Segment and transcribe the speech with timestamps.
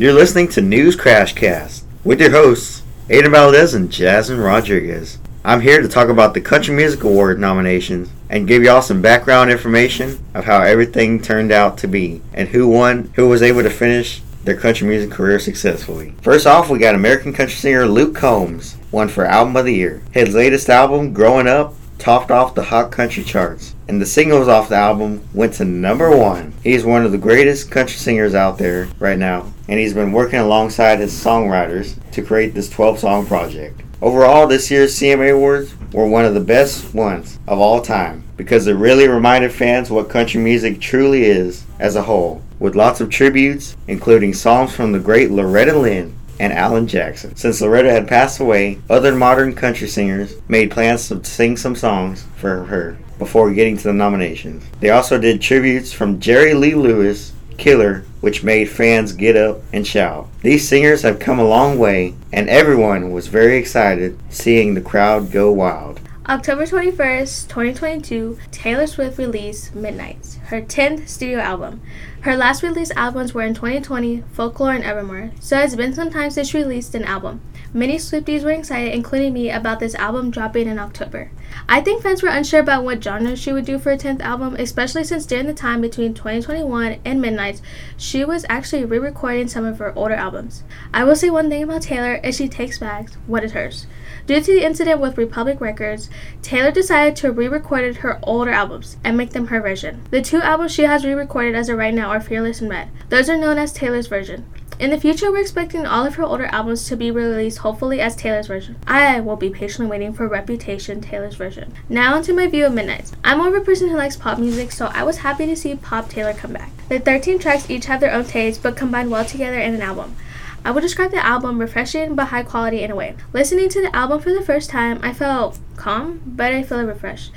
[0.00, 5.18] You're listening to News Crash Cast with your hosts, Aiden Valdez and Jasmine Rodriguez.
[5.44, 9.50] I'm here to talk about the Country Music Award nominations and give y'all some background
[9.50, 13.68] information of how everything turned out to be and who won, who was able to
[13.68, 16.14] finish their country music career successfully.
[16.22, 20.00] First off, we got American country singer Luke Combs, won for Album of the Year.
[20.12, 24.70] His latest album, Growing Up, topped off the hot country charts, and the singles off
[24.70, 26.52] the album went to number one.
[26.64, 30.40] He's one of the greatest country singers out there right now, and he's been working
[30.40, 33.82] alongside his songwriters to create this 12 song project.
[34.02, 38.66] Overall, this year's CMA Awards were one of the best ones of all time because
[38.66, 43.10] it really reminded fans what country music truly is as a whole, with lots of
[43.10, 47.36] tributes, including songs from the great Loretta Lynn and Alan Jackson.
[47.36, 52.24] Since Loretta had passed away, other modern country singers made plans to sing some songs
[52.36, 54.64] for her before getting to the nominations.
[54.80, 59.86] They also did tributes from Jerry Lee Lewis, Killer, which made fans get up and
[59.86, 60.28] shout.
[60.40, 65.30] These singers have come a long way, and everyone was very excited seeing the crowd
[65.30, 66.00] go wild.
[66.28, 71.80] October 21st, 2022, Taylor Swift released Midnights, her 10th studio album.
[72.20, 76.30] Her last released albums were in 2020, Folklore and Evermore, so it's been some time
[76.30, 77.40] since she released an album.
[77.72, 81.30] Many Swifties were excited, including me, about this album dropping in October.
[81.68, 84.56] I think fans were unsure about what genre she would do for her 10th album,
[84.56, 87.62] especially since during the time between 2021 and Midnights,
[87.96, 90.64] she was actually re recording some of her older albums.
[90.92, 93.86] I will say one thing about Taylor is she takes back what is hers.
[94.26, 96.10] Due to the incident with Republic Records,
[96.42, 100.02] Taylor decided to re record her older albums and make them her version.
[100.10, 102.90] The two albums she has re recorded as of right now are Fearless and Red.
[103.08, 104.44] Those are known as Taylor's version.
[104.80, 108.16] In the future, we're expecting all of her older albums to be released hopefully as
[108.16, 108.76] Taylor's version.
[108.86, 111.74] I will be patiently waiting for Reputation Taylor's version.
[111.90, 113.12] Now onto my view of Midnights.
[113.22, 115.76] I'm more of a person who likes pop music, so I was happy to see
[115.76, 116.70] Pop Taylor come back.
[116.88, 120.16] The 13 tracks each have their own taste, but combined well together in an album.
[120.64, 123.16] I would describe the album refreshing but high quality in a way.
[123.34, 127.32] Listening to the album for the first time, I felt calm, but I feel refreshed.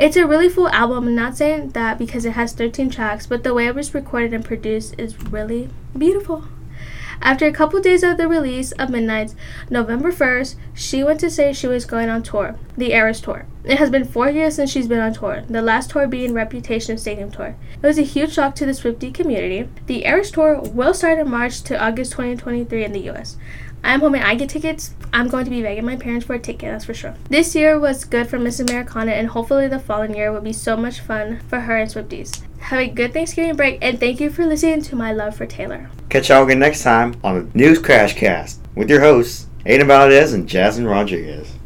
[0.00, 1.06] It's a really full album.
[1.06, 4.34] I'm not saying that because it has 13 tracks, but the way it was recorded
[4.34, 6.42] and produced is really beautiful.
[7.20, 9.34] After a couple days of the release of Midnights,
[9.68, 13.46] November 1st, she went to say she was going on tour, the Eras Tour.
[13.64, 16.96] It has been four years since she's been on tour, the last tour being Reputation
[16.96, 17.56] Stadium Tour.
[17.74, 19.68] It was a huge shock to the Swiftie community.
[19.86, 23.36] The Eras Tour will start in March to August 2023 in the US.
[23.82, 24.94] I'm hoping I get tickets.
[25.12, 27.14] I'm going to be begging my parents for a ticket, that's for sure.
[27.30, 30.76] This year was good for Miss Americana, and hopefully the following year will be so
[30.76, 32.42] much fun for her and Swifties.
[32.58, 35.90] Have a good Thanksgiving break, and thank you for listening to my love for Taylor.
[36.10, 40.32] Catch y'all again next time on the News Crash Cast with your hosts, Aiden Valdez
[40.32, 41.56] and Jasmine Rodriguez.